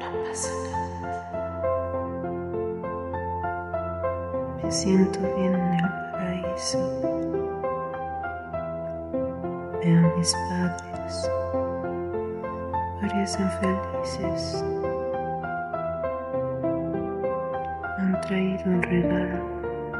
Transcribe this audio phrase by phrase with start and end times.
[0.00, 0.32] Nada.
[4.62, 5.80] Me siento bien en el
[6.12, 6.78] paraíso.
[9.82, 11.30] Veo a mis padres.
[13.00, 14.64] Parecen felices.
[17.98, 19.38] Han traído un regalo.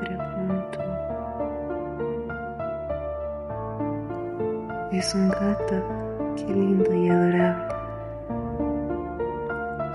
[0.00, 0.78] Pregunto.
[4.92, 5.82] Es un gato.
[6.36, 7.75] Qué lindo y adorable.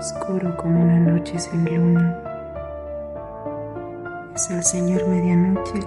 [0.02, 2.18] Oscuro como una noche sin luna.
[4.34, 5.78] Es el Señor Medianoche,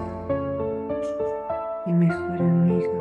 [1.84, 2.94] mi mejor amigo,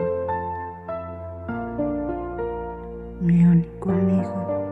[3.22, 4.66] mi único amigo.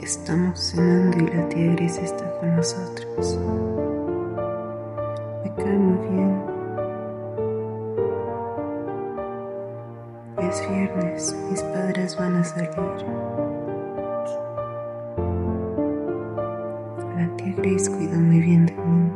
[0.00, 3.38] Estamos cenando y la Gris está con nosotros.
[5.42, 6.53] Me cae muy bien.
[10.54, 12.70] Es viernes, mis padres van a salir.
[17.16, 19.10] La tía Grace cuida muy bien de mí.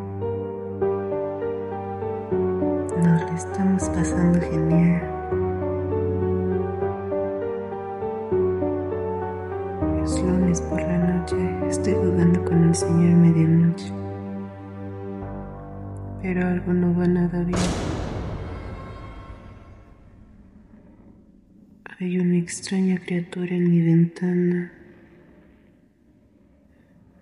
[2.96, 5.00] Nos la estamos pasando genial.
[10.02, 11.36] Es lunes por la noche,
[11.68, 13.92] estoy jugando con el señor medianoche.
[16.20, 17.97] Pero algo no va nada bien.
[22.00, 24.72] Hay una extraña criatura en mi ventana.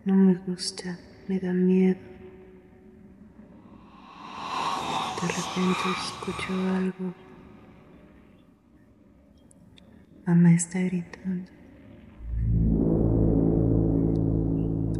[0.04, 1.96] No me gusta, me da miedo.
[5.22, 7.14] De repente escucho algo.
[10.26, 11.50] Mamá está gritando.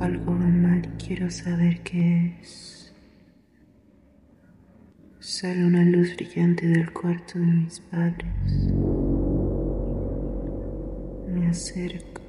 [0.01, 2.95] Algo va mal y quiero saber qué es.
[5.21, 9.06] Sale una luz brillante del cuarto de mis padres.
[11.47, 12.21] Me acerco.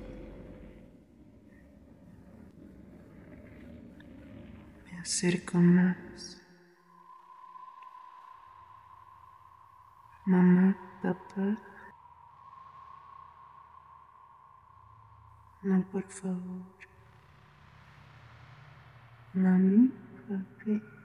[4.85, 6.39] Me acerco más.
[10.23, 11.57] Mamá, papá.
[15.63, 16.77] No, por favor.
[19.33, 19.91] Mami,
[20.27, 20.96] papi.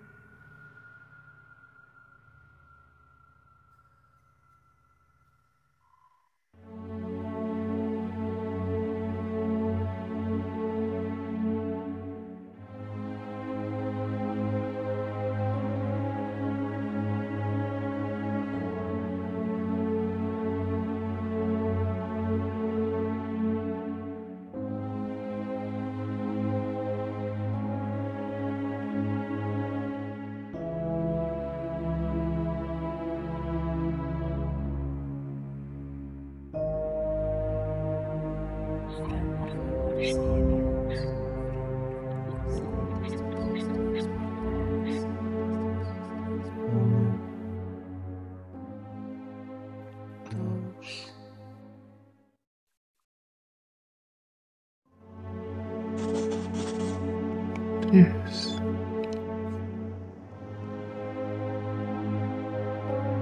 [57.91, 58.59] Tres.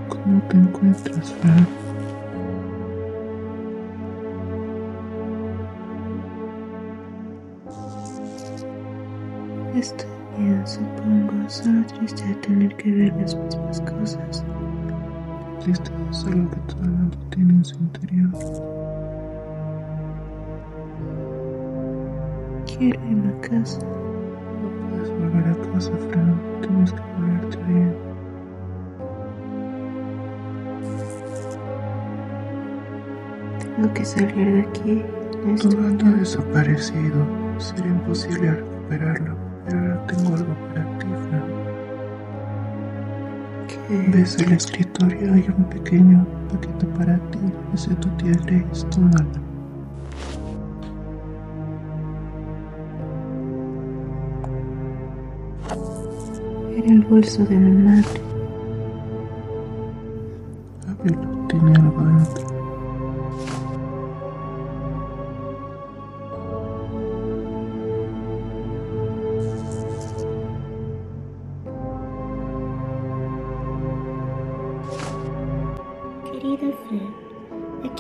[0.09, 1.90] ¿Cómo te encuentras, Fran?
[9.81, 11.49] Estoy bien, supongo.
[11.49, 14.45] Solo triste de tener que ver las mismas cosas.
[15.61, 18.29] Triste es algo que todo el mundo tiene en su interior.
[22.67, 23.81] Quiero irme a casa.
[23.81, 26.39] No puedes volver a casa, Fran.
[26.61, 27.95] Tienes que volverte bien.
[33.77, 35.05] Tengo que salir de aquí.
[35.59, 37.25] Tu gato ha desaparecido.
[37.57, 39.37] Sería imposible recuperarlo,
[39.71, 41.71] tengo algo para ti, Fran.
[44.13, 45.33] ¿Ves el escritorio?
[45.33, 47.39] Hay un pequeño paquete para ti.
[47.75, 48.87] Es de tu tía Grace.
[48.87, 49.27] Tómalo.
[56.77, 58.21] Era el bolso de mi madre.
[60.89, 61.47] Ábrelo.
[61.49, 62.50] Tiene algo dentro.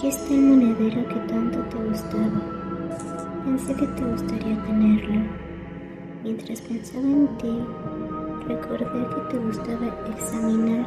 [0.00, 2.40] Aquí está el monedero que tanto te gustaba.
[3.44, 5.20] Pensé que te gustaría tenerlo.
[6.24, 7.60] Mientras pensaba en ti,
[8.48, 10.86] recordé que te gustaba examinar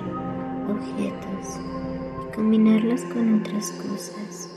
[0.67, 1.59] objetos
[2.23, 4.49] y combinarlos con otras cosas.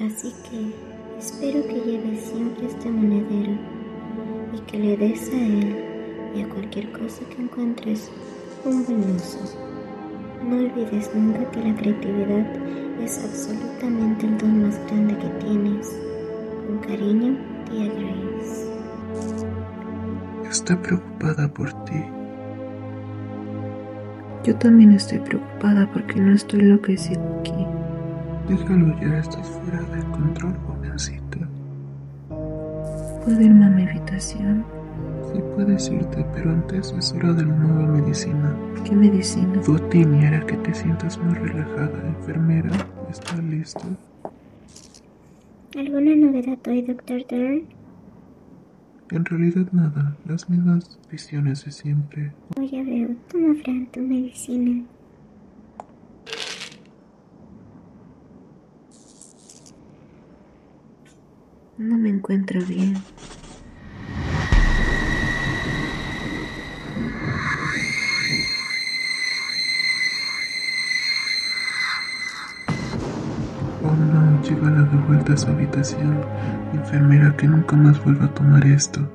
[0.00, 3.52] Así que espero que lleves siempre este monedero
[4.54, 5.76] y que le des a él
[6.34, 8.10] y a cualquier cosa que encuentres
[8.64, 9.40] un buen uso.
[10.42, 15.96] No olvides nunca que la creatividad es absolutamente el don más grande que tienes.
[16.66, 17.36] Con cariño,
[17.68, 18.66] tía Grace.
[20.50, 22.02] Está preocupada por ti.
[24.44, 27.66] Yo también estoy preocupada porque no estoy enloquecido aquí.
[28.48, 31.38] Déjalo ya, estás fuera de control, jovencita.
[33.24, 34.75] ¿Puedo irme a mi habitación?
[35.32, 38.56] Sí puedes irte, pero antes es hora de la nueva medicina.
[38.84, 39.60] ¿Qué medicina?
[39.66, 42.08] Botini hará que te sientas más relajada.
[42.08, 42.70] Enfermera,
[43.10, 43.82] ¿está listo?
[45.76, 47.26] ¿Alguna novedad hoy, Dr.
[47.26, 47.64] Dern?
[49.10, 52.32] En realidad nada, las mismas visiones de siempre.
[52.56, 53.08] Oh, ya veo.
[53.30, 54.84] Toma, Fran, tu medicina.
[61.78, 62.94] No me encuentro bien.
[73.86, 76.20] Oh no, llévala de vuelta a su habitación.
[76.72, 79.08] Enfermera, que nunca más vuelva a tomar esto.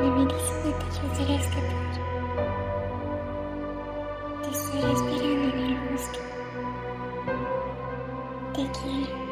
[0.00, 2.00] наведи свой печать резко тоже.
[4.44, 6.20] Ты все разбирай на верхушке.
[8.54, 9.23] Такие.